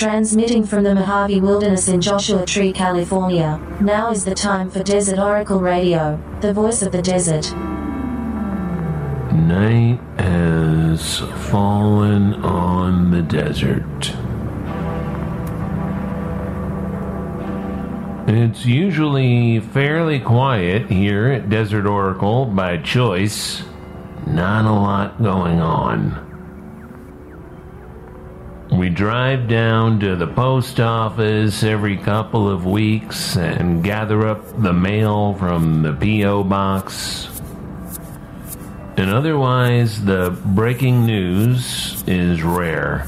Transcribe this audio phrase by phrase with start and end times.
[0.00, 5.18] Transmitting from the Mojave Wilderness in Joshua Tree, California, now is the time for Desert
[5.18, 7.52] Oracle Radio, the voice of the desert.
[9.34, 11.18] Night has
[11.50, 14.14] fallen on the desert.
[18.26, 23.62] It's usually fairly quiet here at Desert Oracle by choice.
[24.26, 26.29] Not a lot going on.
[28.80, 34.72] We drive down to the post office every couple of weeks and gather up the
[34.72, 36.44] mail from the P.O.
[36.44, 37.28] box.
[38.96, 43.06] And otherwise, the breaking news is rare.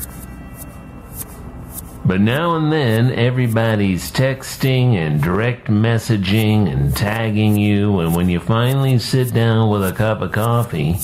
[2.04, 8.40] But now and then, everybody's texting and direct messaging and tagging you, and when you
[8.40, 10.98] finally sit down with a cup of coffee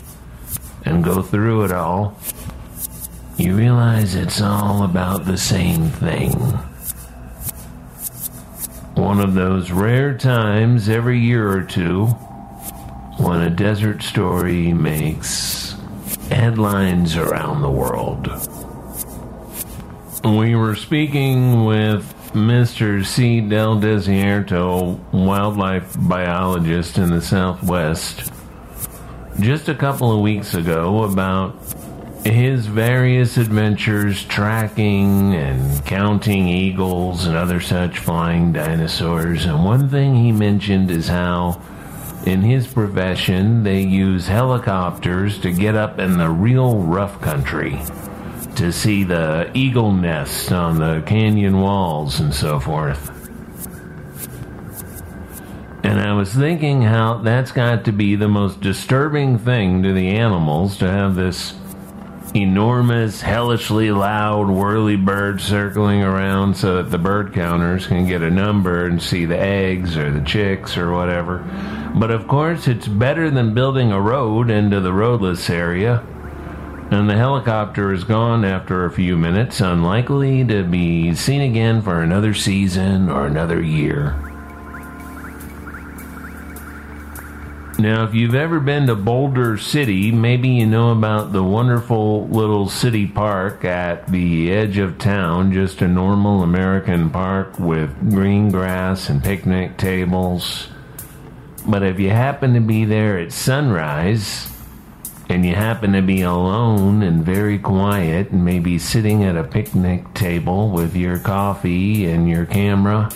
[0.85, 2.19] and go through it all,
[3.39, 6.33] you realize it's all about the same thing.
[8.97, 12.07] One of those rare times every year or two
[13.19, 15.77] when a desert story makes
[16.31, 18.27] headlines around the world.
[20.25, 23.07] We were speaking with Mr.
[23.07, 23.41] C.
[23.41, 28.33] Del Desierto, wildlife biologist in the Southwest,
[29.39, 31.57] just a couple of weeks ago about
[32.25, 39.45] his various adventures tracking and counting eagles and other such flying dinosaurs.
[39.45, 41.61] And one thing he mentioned is how,
[42.27, 47.81] in his profession, they use helicopters to get up in the real rough country
[48.57, 53.15] to see the eagle nests on the canyon walls and so forth.
[55.85, 60.09] And I was thinking how that's got to be the most disturbing thing to the
[60.09, 61.55] animals to have this
[62.35, 68.31] enormous, hellishly loud whirly bird circling around so that the bird counters can get a
[68.31, 71.39] number and see the eggs or the chicks or whatever.
[71.95, 76.05] But of course, it's better than building a road into the roadless area.
[76.91, 82.03] And the helicopter is gone after a few minutes, unlikely to be seen again for
[82.03, 84.28] another season or another year.
[87.81, 92.69] Now, if you've ever been to Boulder City, maybe you know about the wonderful little
[92.69, 99.09] city park at the edge of town, just a normal American park with green grass
[99.09, 100.67] and picnic tables.
[101.69, 104.53] But if you happen to be there at sunrise,
[105.29, 110.15] and you happen to be alone and very quiet, and maybe sitting at a picnic
[110.15, 113.09] table with your coffee and your camera,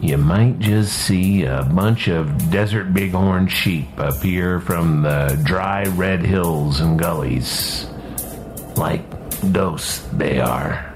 [0.00, 6.22] you might just see a bunch of desert bighorn sheep appear from the dry red
[6.22, 7.86] hills and gullies.
[8.76, 9.02] Like
[9.52, 10.86] ghosts, they are.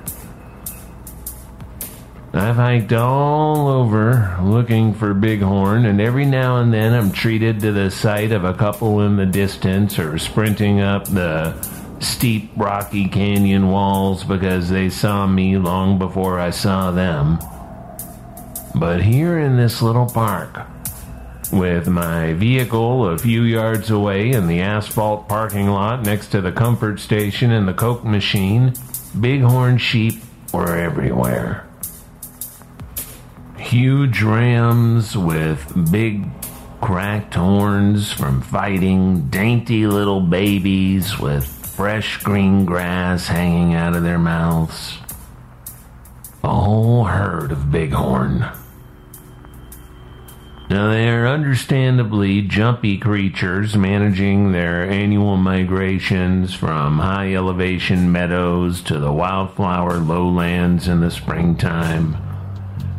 [2.32, 7.72] I've hiked all over looking for bighorn, and every now and then I'm treated to
[7.72, 11.54] the sight of a couple in the distance or sprinting up the
[12.00, 17.38] steep rocky canyon walls because they saw me long before I saw them.
[18.74, 20.66] But here in this little park,
[21.52, 26.50] with my vehicle a few yards away in the asphalt parking lot next to the
[26.50, 28.74] comfort station and the Coke machine,
[29.14, 30.20] bighorn sheep
[30.52, 31.68] were everywhere.
[33.58, 36.26] Huge rams with big
[36.80, 44.18] cracked horns from fighting, dainty little babies with fresh green grass hanging out of their
[44.18, 44.98] mouths.
[46.42, 48.50] A whole herd of bighorn.
[50.74, 58.98] Now, they are understandably jumpy creatures managing their annual migrations from high elevation meadows to
[58.98, 62.16] the wildflower lowlands in the springtime.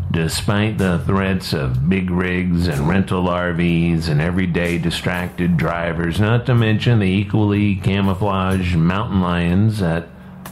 [0.09, 6.55] Despite the threats of big rigs and rental RVs and everyday distracted drivers, not to
[6.55, 10.07] mention the equally camouflaged mountain lions that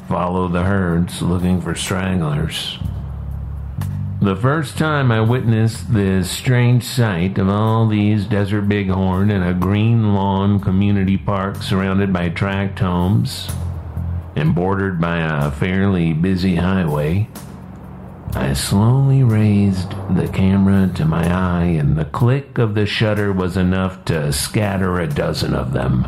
[0.09, 2.80] follow the herds looking for stragglers.
[4.23, 9.53] The first time I witnessed this strange sight of all these desert bighorn in a
[9.53, 13.51] green lawn community park surrounded by tract homes
[14.37, 17.27] and bordered by a fairly busy highway,
[18.33, 23.57] I slowly raised the camera to my eye, and the click of the shutter was
[23.57, 26.05] enough to scatter a dozen of them.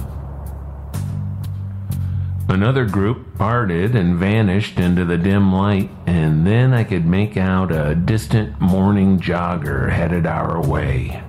[2.47, 7.71] Another group parted and vanished into the dim light, and then I could make out
[7.71, 11.23] a distant morning jogger headed our way.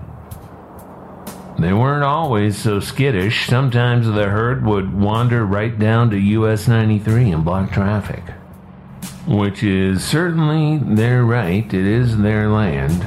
[1.59, 3.47] They weren't always so skittish.
[3.47, 8.23] Sometimes the herd would wander right down to US 93 and block traffic.
[9.27, 13.05] which is certainly their right, it is their land.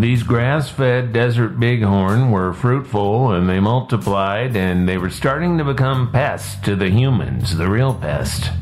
[0.00, 5.64] These grass fed desert bighorn were fruitful and they multiplied and they were starting to
[5.64, 8.52] become pests to the humans, the real pest.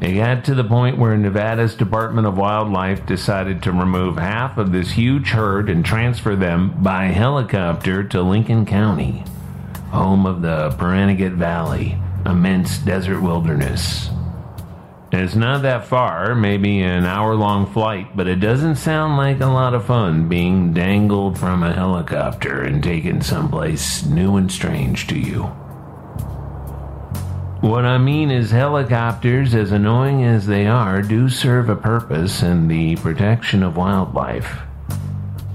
[0.00, 4.70] It got to the point where Nevada's Department of Wildlife decided to remove half of
[4.70, 9.24] this huge herd and transfer them by helicopter to Lincoln County,
[9.90, 14.08] home of the Pahranagat Valley, immense desert wilderness.
[15.14, 19.46] It's not that far, maybe an hour long flight, but it doesn't sound like a
[19.46, 25.18] lot of fun being dangled from a helicopter and taken someplace new and strange to
[25.18, 25.42] you.
[27.60, 32.66] What I mean is, helicopters, as annoying as they are, do serve a purpose in
[32.68, 34.60] the protection of wildlife.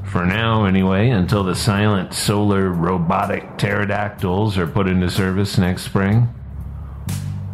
[0.05, 6.29] For now, anyway, until the silent solar robotic pterodactyls are put into service next spring.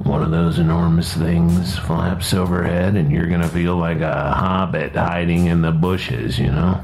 [0.04, 5.48] One of those enormous things flaps overhead, and you're gonna feel like a hobbit hiding
[5.48, 6.84] in the bushes, you know?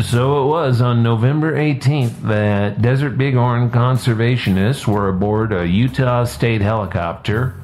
[0.00, 6.60] So it was on November 18th that Desert Bighorn conservationists were aboard a Utah State
[6.60, 7.54] helicopter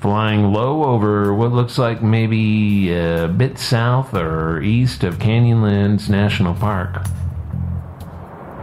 [0.00, 6.54] flying low over what looks like maybe a bit south or east of Canyonlands National
[6.54, 7.04] Park.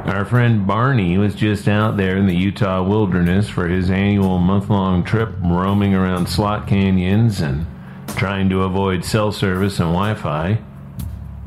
[0.06, 4.70] Our friend Barney was just out there in the Utah wilderness for his annual month
[4.70, 7.66] long trip, roaming around slot canyons and
[8.10, 10.60] trying to avoid cell service and Wi Fi.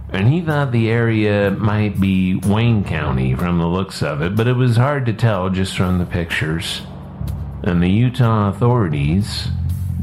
[0.09, 4.49] And he thought the area might be Wayne County from the looks of it, but
[4.49, 6.81] it was hard to tell just from the pictures.
[7.63, 9.49] And the Utah authorities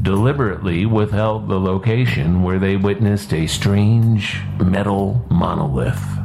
[0.00, 6.23] deliberately withheld the location where they witnessed a strange metal monolith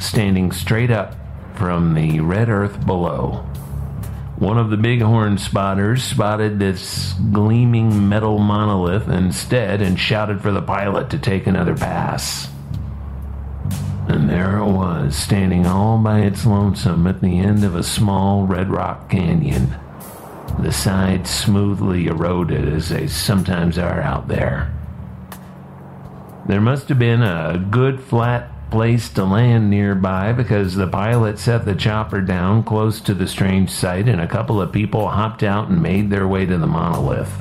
[0.00, 1.14] standing straight up
[1.54, 3.46] from the red earth below.
[4.38, 10.62] One of the bighorn spotters spotted this gleaming metal monolith instead and shouted for the
[10.62, 12.48] pilot to take another pass.
[14.08, 18.46] And there it was, standing all by its lonesome at the end of a small
[18.46, 19.76] red rock canyon.
[20.58, 24.74] The sides smoothly eroded as they sometimes are out there.
[26.46, 31.64] There must have been a good flat place to land nearby because the pilot set
[31.64, 35.68] the chopper down close to the strange sight and a couple of people hopped out
[35.68, 37.32] and made their way to the monolith.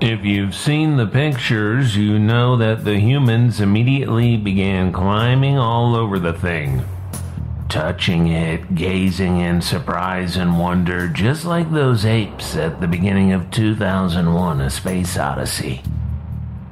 [0.00, 6.18] If you've seen the pictures, you know that the humans immediately began climbing all over
[6.18, 6.82] the thing,
[7.68, 13.50] touching it, gazing in surprise and wonder, just like those apes at the beginning of
[13.52, 15.82] 2001 A Space Odyssey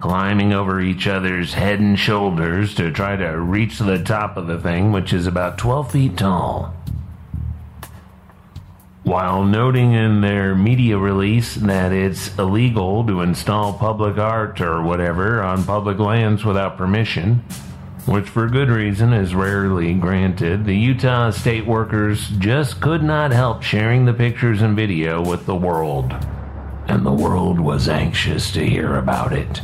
[0.00, 4.58] climbing over each other's head and shoulders to try to reach the top of the
[4.58, 6.75] thing, which is about 12 feet tall.
[9.02, 15.43] While noting in their media release that it's illegal to install public art or whatever
[15.43, 17.43] on public lands without permission,
[18.06, 23.62] which for good reason is rarely granted, the Utah state workers just could not help
[23.62, 26.12] sharing the pictures and video with the world.
[26.87, 29.62] And the world was anxious to hear about it.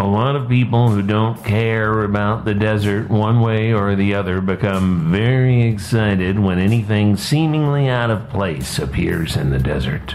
[0.00, 4.40] A lot of people who don't care about the desert one way or the other
[4.40, 10.14] become very excited when anything seemingly out of place appears in the desert.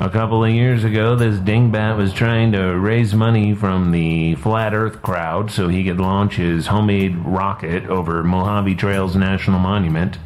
[0.00, 4.74] A couple of years ago, this dingbat was trying to raise money from the Flat
[4.74, 10.18] Earth crowd so he could launch his homemade rocket over Mojave Trails National Monument.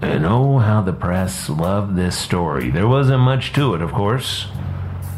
[0.00, 2.70] And oh, how the press loved this story.
[2.70, 4.48] There wasn't much to it, of course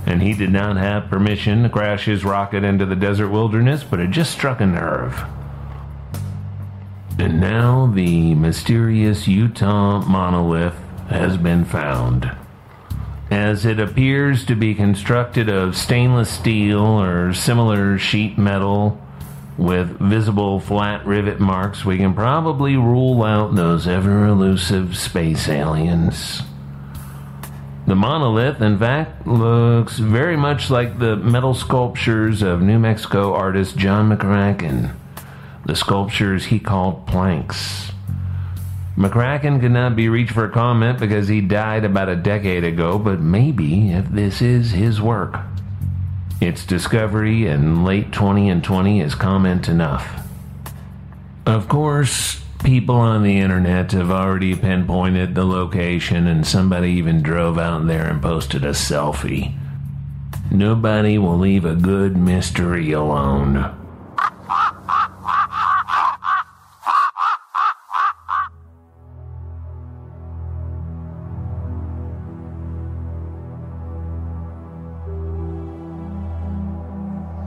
[0.07, 4.01] and he did not have permission to crash his rocket into the desert wilderness, but
[4.01, 5.25] it just struck a nerve.
[7.19, 10.77] And now the mysterious Utah monolith
[11.09, 12.31] has been found.
[13.31, 19.01] As it appears to be constructed of stainless steel or similar sheet metal
[19.57, 26.43] with visible flat rivet marks, we can probably rule out those ever elusive space aliens.
[27.87, 33.77] The monolith, in fact, looks very much like the metal sculptures of New Mexico artist
[33.77, 34.95] John McCracken,
[35.67, 37.93] the sculptures he called planks.
[38.97, 43.21] McCracken could not be reached for comment because he died about a decade ago, but
[43.21, 45.37] maybe if this is his work,
[46.41, 50.27] its discovery in late 20 and 20 is comment enough.
[51.45, 57.59] Of course, people on the internet have already pinpointed the location, and somebody even drove
[57.59, 59.55] out there and posted a selfie.
[60.51, 63.84] Nobody will leave a good mystery alone.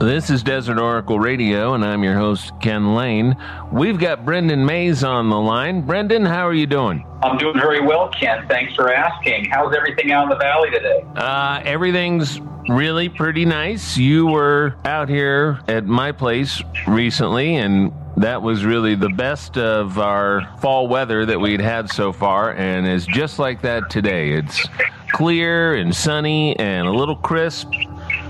[0.08, 3.36] This is Desert Oracle Radio, and I'm your host, Ken Layne.
[3.70, 5.82] We've got Brendan Mays on the line.
[5.82, 7.06] Brendan, how are you doing?
[7.22, 8.48] I'm doing very well, Ken.
[8.48, 9.50] Thanks for asking.
[9.50, 11.04] How's everything out in the valley today?
[11.14, 13.98] Uh, everything's really pretty nice.
[13.98, 19.98] You were out here at my place recently, and that was really the best of
[19.98, 24.32] our fall weather that we'd had so far, and it's just like that today.
[24.32, 24.66] It's
[25.12, 27.68] clear and sunny and a little crisp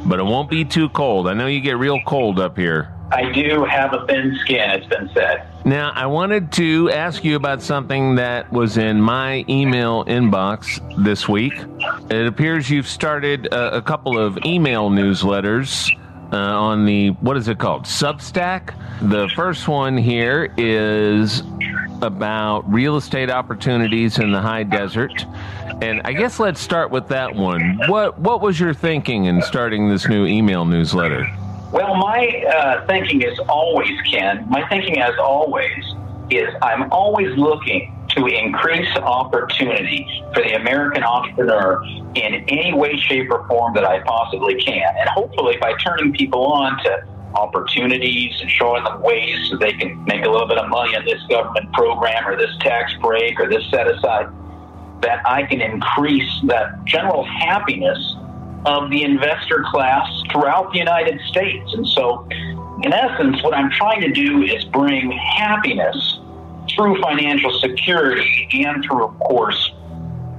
[0.09, 1.29] but it won't be too cold.
[1.29, 2.95] I know you get real cold up here.
[3.11, 5.47] I do have a thin skin, it's been said.
[5.65, 11.29] Now, I wanted to ask you about something that was in my email inbox this
[11.29, 11.55] week.
[12.11, 15.91] It appears you've started a, a couple of email newsletters
[16.33, 17.85] uh, on the, what is it called?
[17.85, 18.75] Substack.
[19.09, 21.43] The first one here is
[22.03, 25.25] about real estate opportunities in the high desert.
[25.81, 27.79] And I guess let's start with that one.
[27.87, 31.27] What what was your thinking in starting this new email newsletter?
[31.73, 34.45] Well, my uh, thinking is always, Ken.
[34.49, 35.95] My thinking, as always,
[36.31, 41.83] is I'm always looking to increase opportunity for the American entrepreneur
[42.15, 44.95] in any way, shape, or form that I possibly can.
[44.99, 50.03] And hopefully, by turning people on to opportunities and showing them ways so they can
[50.05, 53.49] make a little bit of money on this government program or this tax break or
[53.49, 54.29] this set aside,
[55.03, 58.17] that I can increase that general happiness
[58.67, 61.73] of the investor class throughout the United States.
[61.75, 62.27] And so,
[62.83, 66.18] in essence, what I'm trying to do is bring happiness
[66.75, 69.73] through financial security and through, of course,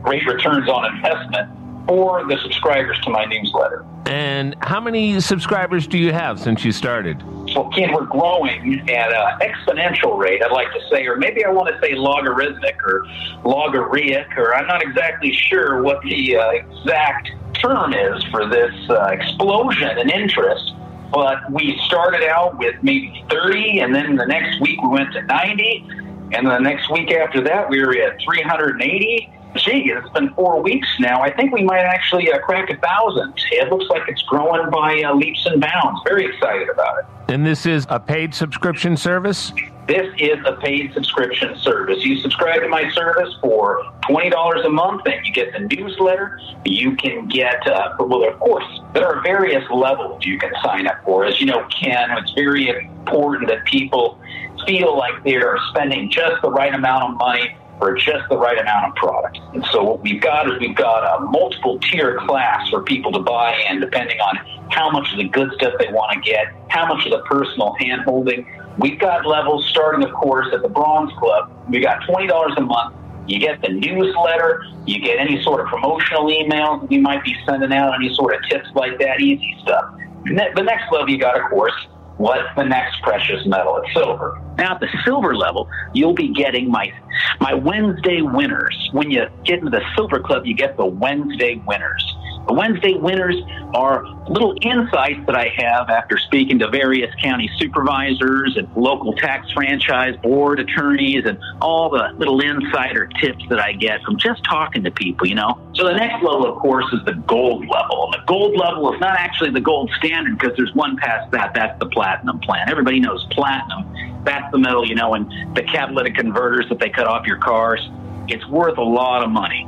[0.04, 3.86] great returns on investment for the subscribers to my newsletter.
[4.06, 7.22] And how many subscribers do you have since you started?
[7.56, 11.50] Well, Ken, we're growing at an exponential rate, I'd like to say, or maybe I
[11.50, 13.06] want to say logarithmic or
[13.44, 19.10] logariac, or I'm not exactly sure what the uh, exact term is for this uh,
[19.12, 20.74] explosion in interest.
[21.12, 25.22] But we started out with maybe 30, and then the next week we went to
[25.24, 25.88] 90,
[26.34, 30.88] and the next week after that we were at 380 gee, it's been four weeks
[31.00, 31.22] now.
[31.22, 33.34] I think we might actually uh, crack a thousand.
[33.52, 36.02] It looks like it's growing by uh, leaps and bounds.
[36.06, 37.34] Very excited about it.
[37.34, 39.52] And this is a paid subscription service?
[39.88, 42.04] This is a paid subscription service.
[42.04, 46.40] You subscribe to my service for $20 a month and you get the newsletter.
[46.66, 51.04] You can get, uh, well, of course, there are various levels you can sign up
[51.04, 51.26] for.
[51.26, 54.20] As you know, Ken, it's very important that people
[54.66, 58.90] feel like they're spending just the right amount of money for just the right amount
[58.90, 59.40] of product.
[59.54, 63.20] And so what we've got is we've got a multiple tier class for people to
[63.20, 64.36] buy in depending on
[64.70, 67.74] how much of the good stuff they want to get, how much of the personal
[67.80, 68.46] hand holding.
[68.78, 71.52] We've got levels starting, of course, at the Bronze Club.
[71.70, 72.96] We got $20 a month.
[73.28, 74.64] You get the newsletter.
[74.86, 78.42] You get any sort of promotional emails we might be sending out, any sort of
[78.50, 79.96] tips like that, easy stuff.
[80.26, 81.74] The next level you got, of course,
[82.20, 83.82] What's the next precious metal?
[83.82, 84.42] It's silver.
[84.58, 86.92] Now at the silver level, you'll be getting my
[87.40, 88.90] my Wednesday winners.
[88.92, 92.18] When you get into the silver club, you get the Wednesday winners.
[92.50, 93.36] The Wednesday winners
[93.76, 99.52] are little insights that I have after speaking to various county supervisors and local tax
[99.52, 104.84] franchise board attorneys and all the little insider tips that I get from just talking
[104.84, 105.62] to people, you know.
[105.76, 108.06] So the next level, of course, is the gold level.
[108.06, 111.54] And the gold level is not actually the gold standard because there's one past that.
[111.54, 112.68] That's the platinum plan.
[112.68, 114.24] Everybody knows platinum.
[114.24, 117.88] That's the metal, you know, and the catalytic converters that they cut off your cars.
[118.28, 119.68] It's worth a lot of money.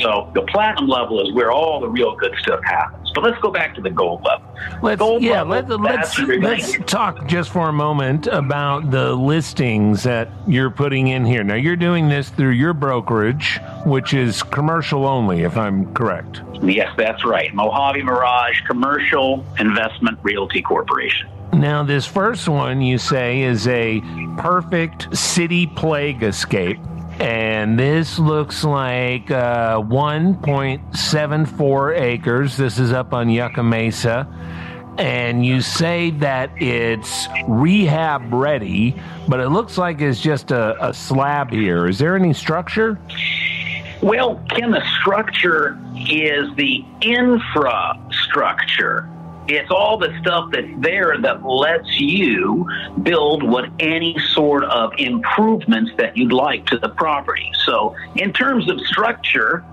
[0.00, 3.10] So the platinum level is where all the real good stuff happens.
[3.14, 4.46] But let's go back to the gold level.
[4.82, 10.04] Let's, gold yeah, level, let, let's, let's talk just for a moment about the listings
[10.04, 11.42] that you're putting in here.
[11.42, 16.42] Now, you're doing this through your brokerage, which is commercial only, if I'm correct.
[16.62, 17.52] Yes, that's right.
[17.54, 21.28] Mojave Mirage Commercial Investment Realty Corporation.
[21.52, 24.00] Now, this first one you say is a
[24.36, 26.78] perfect city plague escape
[27.20, 32.56] and this looks like uh, 1.74 acres.
[32.56, 34.26] This is up on Yucca Mesa.
[34.96, 38.98] And you say that it's rehab ready,
[39.28, 41.86] but it looks like it's just a, a slab here.
[41.86, 42.98] Is there any structure?
[44.02, 49.06] Well, Ken, the structure is the infrastructure.
[49.50, 52.68] It's all the stuff that's there that lets you
[53.02, 57.50] build what any sort of improvements that you'd like to the property.
[57.64, 59.64] So, in terms of structure,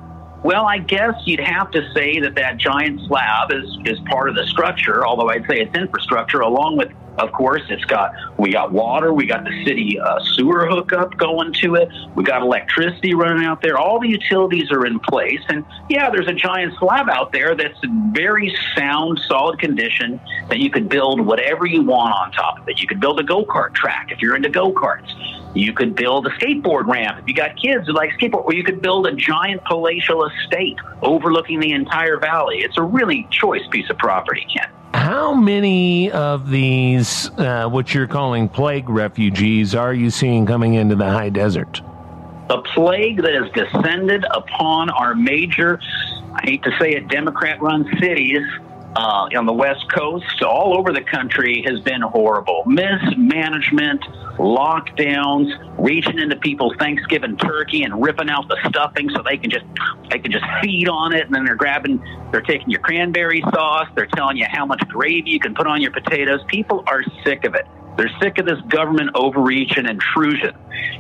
[0.44, 4.36] well, I guess you'd have to say that that giant slab is, is part of
[4.36, 8.72] the structure, although I'd say it's infrastructure along with Of course, it's got we got
[8.72, 13.46] water, we got the city uh, sewer hookup going to it, we got electricity running
[13.46, 13.78] out there.
[13.78, 17.78] All the utilities are in place, and yeah, there's a giant slab out there that's
[17.84, 20.20] in very sound, solid condition
[20.50, 22.80] that you could build whatever you want on top of it.
[22.80, 25.12] You could build a go kart track if you're into go karts.
[25.56, 28.64] You could build a skateboard ramp if you got kids who like skateboard, or you
[28.64, 32.60] could build a giant palatial estate overlooking the entire valley.
[32.60, 34.70] It's a really choice piece of property, Ken.
[35.08, 40.98] How many of these, uh, what you're calling plague refugees, are you seeing coming into
[40.98, 41.82] the high desert?
[42.50, 45.80] A plague that has descended upon our major,
[46.34, 48.42] I hate to say it, Democrat run cities
[48.96, 52.64] uh, on the West Coast, all over the country, has been horrible.
[52.66, 54.02] Mismanagement,
[54.38, 59.66] lockdowns, reaching into people's Thanksgiving turkey and ripping out the stuffing so they can just
[60.10, 62.02] they can just feed on it, and then they're grabbing,
[62.32, 65.82] they're taking your cranberry sauce, they're telling you how much gravy you can put on
[65.82, 66.40] your potatoes.
[66.48, 67.68] People are sick of it.
[67.98, 70.56] They're sick of this government overreach and intrusion.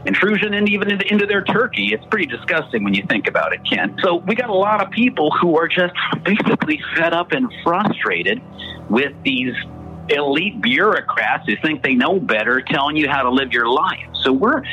[0.05, 1.93] Intrusion and even into, their turkey.
[1.93, 3.95] It's pretty disgusting when you think about it, Ken.
[4.01, 8.41] So we got a lot of people who are just basically fed up and frustrated
[8.89, 9.53] with these
[10.09, 14.07] elite bureaucrats who think they know better telling you how to live your life.
[14.23, 14.63] So we're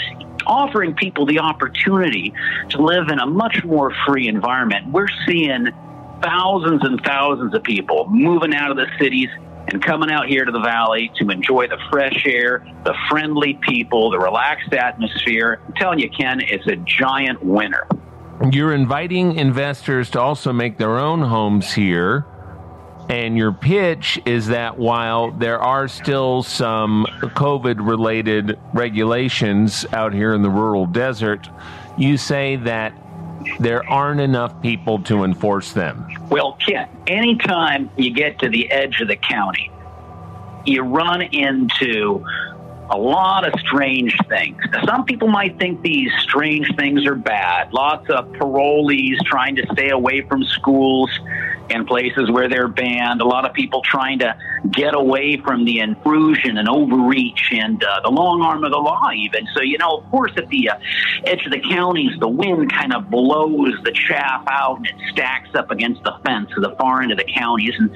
[0.46, 2.32] offering people the opportunity
[2.70, 4.92] to live in a much more free environment.
[4.92, 5.68] We're seeing
[6.22, 9.28] thousands and thousands of people moving out of the cities
[9.68, 14.10] and coming out here to the valley to enjoy the fresh air, the friendly people,
[14.10, 15.60] the relaxed atmosphere.
[15.66, 17.86] I'm telling you, Ken, it's a giant winner.
[18.50, 22.26] You're inviting investors to also make their own homes here.
[23.08, 30.32] And your pitch is that while there are still some COVID related regulations out here
[30.32, 31.48] in the rural desert,
[31.98, 32.94] you say that
[33.60, 36.06] there aren't enough people to enforce them.
[36.28, 39.70] Well, Ken, anytime you get to the edge of the county,
[40.64, 42.24] you run into
[42.90, 44.60] a lot of strange things.
[44.84, 47.72] Some people might think these strange things are bad.
[47.72, 51.10] Lots of parolees trying to stay away from schools
[51.70, 53.20] and places where they're banned.
[53.20, 54.36] A lot of people trying to
[54.70, 59.10] get away from the intrusion and overreach and uh, the long arm of the law,
[59.14, 59.46] even.
[59.54, 60.78] So, you know, of course, at the uh,
[61.24, 65.54] edge of the counties, the wind kind of blows the chaff out and it stacks
[65.54, 67.74] up against the fence of the far end of the counties.
[67.78, 67.90] And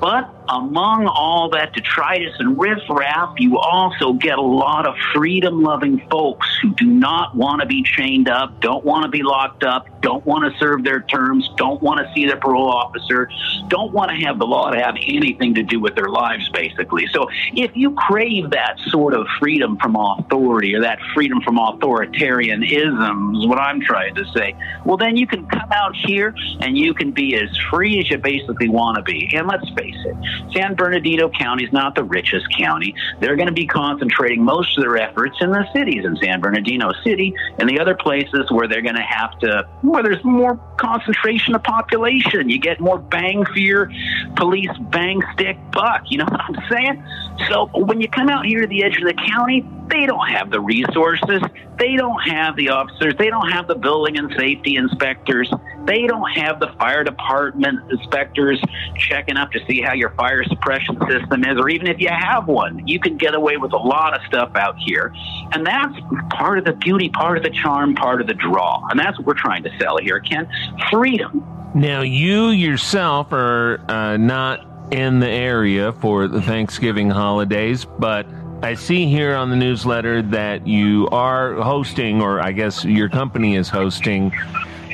[0.00, 6.00] but among all that detritus and riffraff, you also get a lot of freedom loving
[6.10, 9.86] folks who do not want to be chained up, don't want to be locked up,
[10.00, 13.28] don't want to serve their terms, don't want to see their parole officer,
[13.68, 17.06] don't want to have the law to have anything to do with their lives, basically.
[17.12, 23.38] So if you crave that sort of freedom from authority or that freedom from authoritarianism,
[23.38, 24.54] is what I'm trying to say,
[24.84, 28.18] well, then you can come out here and you can be as free as you
[28.18, 29.30] basically want to be.
[29.34, 30.16] And let's face it,
[30.52, 32.94] San Bernardino County is not the richest county.
[33.20, 36.92] They're going to be concentrating most of their efforts in the cities in San Bernardino
[37.04, 41.54] City and the other places where they're going to have to, where there's more concentration
[41.54, 42.48] of population.
[42.48, 43.90] You get more bang for your
[44.36, 46.02] police bang stick buck.
[46.08, 47.04] You know what I'm saying?
[47.48, 50.50] So when you come out here to the edge of the county, they don't have
[50.50, 51.42] the resources.
[51.78, 53.14] They don't have the officers.
[53.18, 55.52] They don't have the building and safety inspectors.
[55.84, 58.60] They don't have the fire department inspectors
[58.96, 62.46] checking up to see how your fire suppression system is, or even if you have
[62.46, 65.12] one, you can get away with a lot of stuff out here.
[65.52, 65.94] And that's
[66.30, 68.86] part of the beauty, part of the charm, part of the draw.
[68.88, 70.48] And that's what we're trying to sell here, Ken.
[70.90, 71.44] Freedom.
[71.74, 78.26] Now, you yourself are uh, not in the area for the Thanksgiving holidays, but
[78.62, 83.56] I see here on the newsletter that you are hosting, or I guess your company
[83.56, 84.32] is hosting,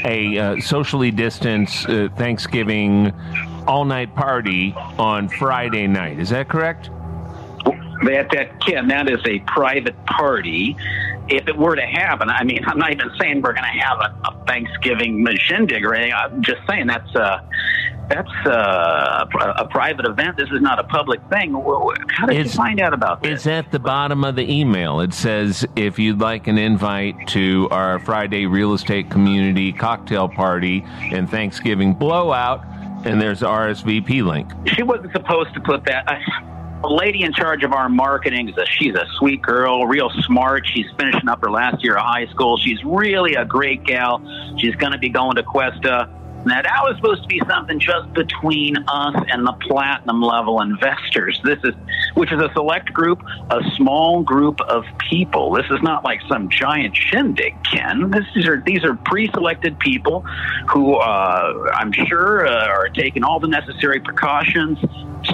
[0.04, 3.12] a uh, socially distanced uh, Thanksgiving
[3.66, 6.18] all night party on Friday night.
[6.18, 6.90] Is that correct?
[8.05, 10.77] That, that, Ken, that is a private party.
[11.29, 13.98] If it were to happen, I mean, I'm not even saying we're going to have
[14.01, 16.12] a, a Thanksgiving shindig or anything.
[16.12, 17.42] I'm just saying that's uh,
[18.09, 19.25] that's uh,
[19.57, 20.37] a private event.
[20.37, 21.53] This is not a public thing.
[21.53, 23.33] How did it's, you find out about this?
[23.33, 25.01] It's at the bottom of the email.
[25.01, 30.85] It says if you'd like an invite to our Friday real estate community cocktail party
[31.01, 32.64] and Thanksgiving blowout,
[33.04, 34.50] and there's the RSVP link.
[34.66, 36.08] She wasn't supposed to put that.
[36.08, 36.18] Uh,
[36.82, 40.66] the lady in charge of our marketing is a, she's a sweet girl, real smart.
[40.66, 42.56] She's finishing up her last year of high school.
[42.58, 44.20] She's really a great gal.
[44.58, 46.08] She's going to be going to Cuesta
[46.44, 51.40] now, that was supposed to be something just between us and the platinum level investors.
[51.44, 51.74] This is,
[52.14, 55.52] which is a select group, a small group of people.
[55.52, 58.11] This is not like some giant shindig, Ken.
[58.11, 60.24] This is, are, these are pre-selected people
[60.68, 64.78] who uh, I'm sure uh, are taking all the necessary precautions.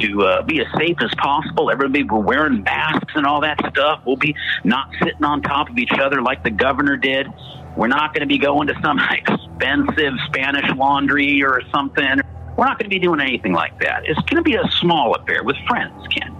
[0.00, 1.70] to uh, be as safe as possible.
[1.70, 4.02] Everybody will be wearing masks and all that stuff.
[4.04, 7.26] We'll be not sitting on top of each other like the governor did.
[7.76, 12.20] We're not going to be going to some expensive Spanish laundry or something.
[12.56, 14.02] We're not going to be doing anything like that.
[14.04, 16.34] It's going to be a small affair with friends, Ken.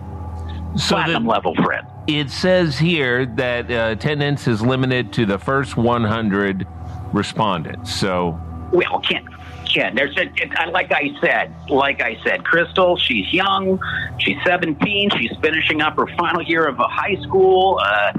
[0.77, 1.87] So Platinum the, level friends.
[2.07, 6.67] It says here that uh, attendance is limited to the first 100
[7.13, 7.95] respondents.
[7.95, 8.41] So,
[8.73, 9.27] well, Ken,
[9.73, 13.81] Ken, there's a, it, like I said, like I said, Crystal, she's young,
[14.19, 17.81] she's 17, she's finishing up her final year of a high school.
[17.83, 18.13] Uh,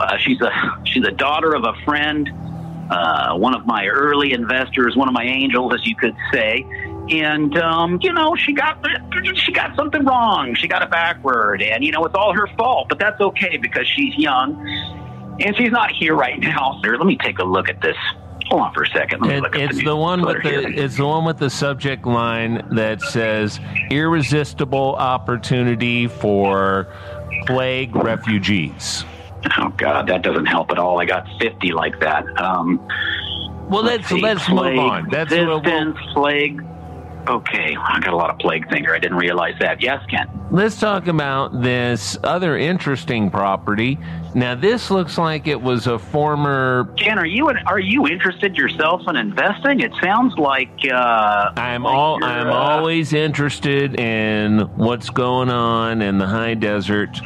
[0.00, 0.50] uh, she's a
[0.84, 2.30] she's a daughter of a friend
[2.90, 6.66] uh, one of my early investors, one of my angels, as you could say.
[7.10, 8.84] And um, you know, she got
[9.36, 10.54] she got something wrong.
[10.54, 12.88] She got it backward, and you know, it's all her fault.
[12.88, 14.56] But that's okay because she's young,
[15.40, 16.80] and she's not here right now.
[16.82, 17.96] Here, let me take a look at this.
[18.48, 19.24] Hold on for a second.
[19.26, 20.68] It, it's the, the one with the here.
[20.68, 26.86] it's the one with the subject line that says irresistible opportunity for
[27.46, 29.04] plague refugees.
[29.58, 31.00] Oh God, that doesn't help at all.
[31.00, 32.24] I got fifty like that.
[32.40, 32.78] Um,
[33.68, 35.08] well, let's let's, let's move on.
[35.10, 36.64] That's distance, we'll, plague.
[37.26, 38.94] Okay, I got a lot of plague finger.
[38.94, 39.80] I didn't realize that.
[39.82, 40.28] Yes, Ken.
[40.50, 43.98] Let's talk about this other interesting property.
[44.34, 46.92] Now, this looks like it was a former.
[46.98, 49.80] Ken, are you are you interested yourself in investing?
[49.80, 56.02] It sounds like uh, I'm like all I'm uh, always interested in what's going on
[56.02, 57.18] in the high desert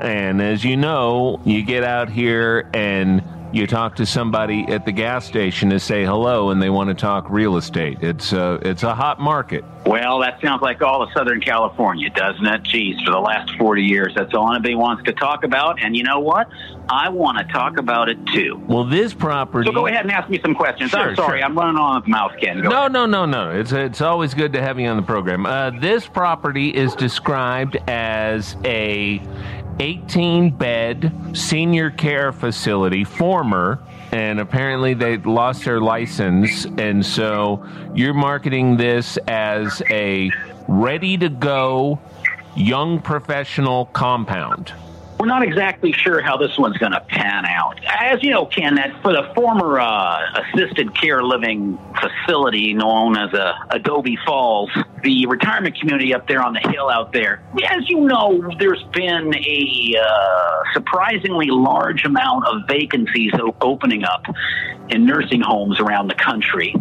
[0.00, 4.92] and as you know, you get out here and you talk to somebody at the
[4.92, 7.98] gas station to say hello and they want to talk real estate.
[8.02, 9.64] It's a, it's a hot market.
[9.86, 12.62] Well, that sounds like all of Southern California, doesn't it?
[12.64, 15.82] Geez, for the last 40 years, that's all anybody wants to talk about.
[15.82, 16.48] And you know what?
[16.90, 18.62] I want to talk about it too.
[18.66, 19.66] Well, this property.
[19.66, 20.90] So go ahead and ask me some questions.
[20.90, 21.46] Sure, I'm sorry, sure.
[21.46, 22.60] I'm running on with mouth, Ken.
[22.60, 22.92] Go no, ahead.
[22.92, 23.50] no, no, no.
[23.50, 25.46] It's, it's always good to have you on the program.
[25.46, 29.22] Uh, this property is described as a
[29.80, 33.78] 18 bed senior care facility, former,
[34.12, 36.64] and apparently they lost their license.
[36.78, 40.30] And so you're marketing this as a
[40.66, 42.00] ready to go
[42.56, 44.72] young professional compound
[45.18, 47.80] we're not exactly sure how this one's going to pan out.
[47.84, 53.34] As you know, Ken, that for the former uh, assisted care living facility known as
[53.34, 54.70] uh, Adobe Falls,
[55.02, 59.34] the retirement community up there on the hill out there, as you know, there's been
[59.34, 64.24] a uh, surprisingly large amount of vacancies opening up
[64.88, 66.74] in nursing homes around the country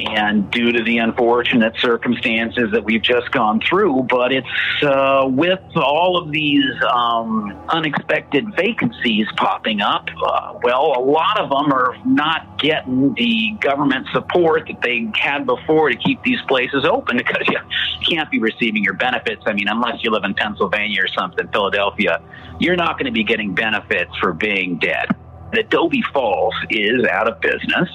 [0.00, 4.06] and due to the unfortunate circumstances that we've just gone through.
[4.08, 11.00] But it's uh, with all of these um, unexpected vacancies popping up, uh, well, a
[11.00, 16.22] lot of them are not getting the government support that they had before to keep
[16.22, 17.58] these places open because you
[18.08, 19.42] can't be receiving your benefits.
[19.46, 22.20] I mean, unless you live in Pennsylvania or something, Philadelphia,
[22.58, 25.08] you're not going to be getting benefits for being dead.
[25.52, 27.88] Adobe Falls is out of business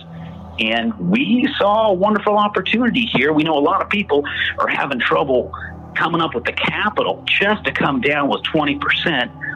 [0.59, 3.33] and we saw a wonderful opportunity here.
[3.33, 4.23] We know a lot of people
[4.57, 5.51] are having trouble
[5.95, 8.79] coming up with the capital just to come down with 20%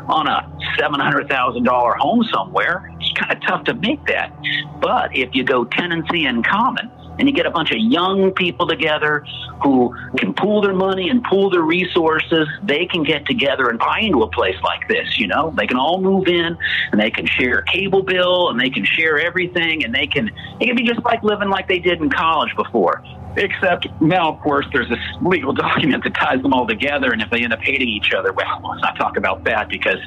[0.09, 2.91] on a $700,000 home somewhere.
[2.99, 4.33] It's kind of tough to make that.
[4.81, 8.67] But if you go tenancy in common, and you get a bunch of young people
[8.67, 9.26] together
[9.62, 12.47] who can pool their money and pool their resources.
[12.63, 15.54] They can get together and buy into a place like this, you know?
[15.56, 16.58] They can all move in
[16.91, 20.32] and they can share a cable bill and they can share everything and they can
[20.60, 23.04] it can be just like living like they did in college before.
[23.36, 27.32] Except now, of course, there's this legal document that ties them all together, and if
[27.32, 29.97] they end up hating each other, well, let's not talk about that because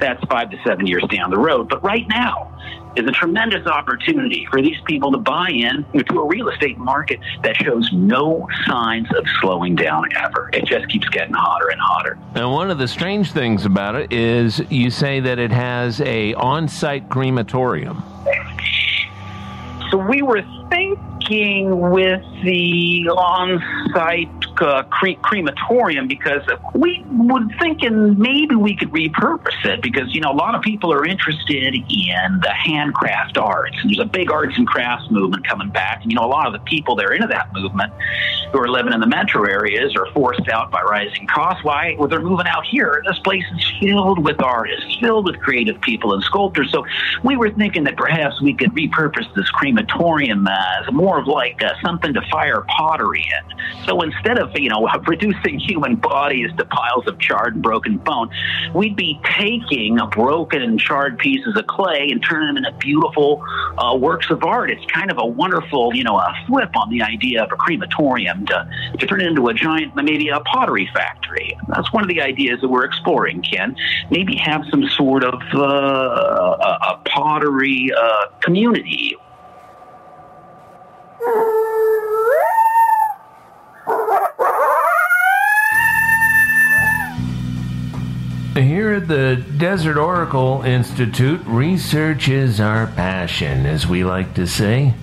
[0.00, 1.68] that's five to seven years down the road.
[1.68, 2.52] But right now
[2.96, 7.18] is a tremendous opportunity for these people to buy in to a real estate market
[7.42, 10.50] that shows no signs of slowing down ever.
[10.52, 12.18] It just keeps getting hotter and hotter.
[12.34, 16.34] And one of the strange things about it is you say that it has a
[16.34, 18.02] on-site crematorium.
[19.90, 21.11] So we were thinking
[21.90, 24.28] with the on-site
[24.60, 26.42] uh, cre- crematorium because
[26.74, 30.92] we were thinking maybe we could repurpose it because you know a lot of people
[30.92, 33.76] are interested in the handcraft arts.
[33.80, 36.02] And there's a big arts and crafts movement coming back.
[36.02, 37.92] And you know a lot of the people that are into that movement
[38.52, 41.64] who are living in the metro areas are forced out by rising costs.
[41.64, 41.96] Why?
[41.98, 43.02] Well they're moving out here.
[43.06, 46.70] This place is filled with artists filled with creative people and sculptors.
[46.70, 46.86] So
[47.24, 51.72] we were thinking that perhaps we could repurpose this crematorium as more of like uh,
[51.84, 53.52] something to fire pottery in
[53.86, 58.30] so instead of you know, reducing human bodies to piles of charred and broken bone,
[58.74, 63.44] we'd be taking broken and charred pieces of clay and turning them into beautiful
[63.78, 64.70] uh, works of art.
[64.70, 68.46] It's kind of a wonderful, you know, a flip on the idea of a crematorium
[68.46, 71.56] to, to turn it into a giant, maybe a pottery factory.
[71.68, 73.76] That's one of the ideas that we're exploring, Ken.
[74.10, 79.16] Maybe have some sort of uh, a, a, pottery uh, community.
[88.54, 94.94] Here at the Desert Oracle Institute, research is our passion, as we like to say.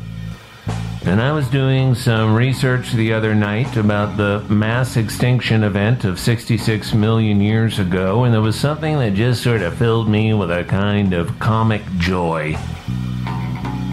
[1.05, 6.19] And I was doing some research the other night about the mass extinction event of
[6.19, 10.51] 66 million years ago, and there was something that just sort of filled me with
[10.51, 12.57] a kind of comic joy.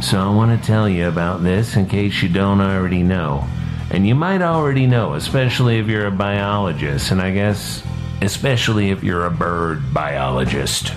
[0.06, 3.44] So I want to tell you about this in case you don't already know.
[3.90, 7.82] And you might already know, especially if you're a biologist, and I guess
[8.22, 10.92] especially if you're a bird biologist.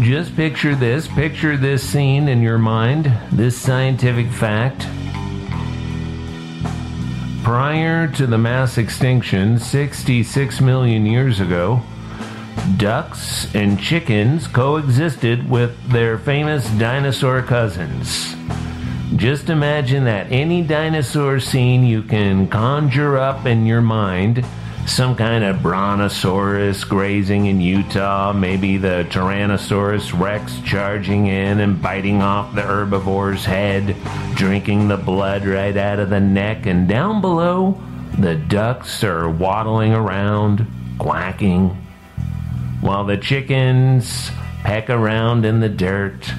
[0.00, 4.86] Just picture this, picture this scene in your mind, this scientific fact.
[7.44, 11.82] Prior to the mass extinction 66 million years ago,
[12.76, 18.34] ducks and chickens coexisted with their famous dinosaur cousins.
[19.16, 24.44] Just imagine that any dinosaur scene you can conjure up in your mind
[24.86, 32.22] some kind of brontosaurus grazing in Utah, maybe the Tyrannosaurus rex charging in and biting
[32.22, 33.96] off the herbivore's head,
[34.36, 37.80] drinking the blood right out of the neck, and down below,
[38.18, 40.66] the ducks are waddling around,
[40.98, 41.76] quacking,
[42.86, 44.30] while the chickens
[44.62, 46.30] peck around in the dirt.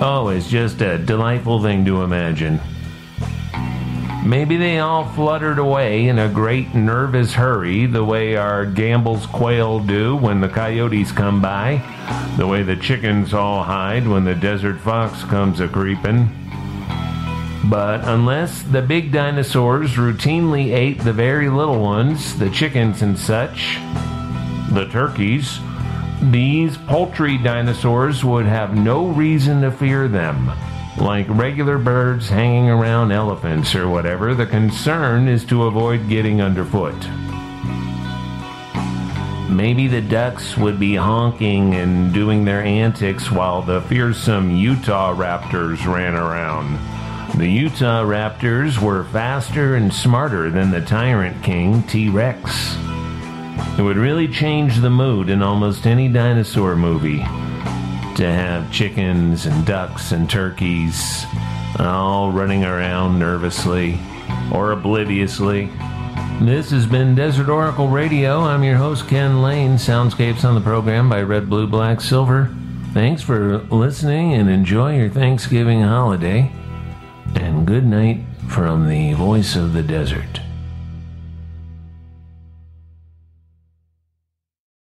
[0.00, 2.58] Oh, it's just a delightful thing to imagine.
[4.26, 9.78] Maybe they all fluttered away in a great nervous hurry, the way our Gambel's quail
[9.78, 11.80] do when the coyotes come by,
[12.36, 16.28] the way the chickens all hide when the desert fox comes a creepin'.
[17.70, 23.78] But unless the big dinosaurs routinely ate the very little ones, the chickens and such,
[24.72, 25.60] the turkeys,
[26.20, 30.50] these poultry dinosaurs would have no reason to fear them.
[30.98, 36.96] Like regular birds hanging around elephants or whatever, the concern is to avoid getting underfoot.
[39.48, 45.86] Maybe the ducks would be honking and doing their antics while the fearsome Utah raptors
[45.86, 46.78] ran around.
[47.38, 52.76] The Utah raptors were faster and smarter than the Tyrant King T Rex.
[53.78, 57.18] It would really change the mood in almost any dinosaur movie
[58.16, 61.24] to have chickens and ducks and turkeys
[61.78, 63.98] all running around nervously
[64.52, 65.70] or obliviously.
[66.40, 68.40] This has been Desert Oracle Radio.
[68.40, 69.76] I'm your host, Ken Layne.
[69.76, 72.54] Soundscapes on the program by Red, Blue, Black, Silver.
[72.94, 76.50] Thanks for listening and enjoy your Thanksgiving holiday.
[77.34, 80.40] And good night from the voice of the desert.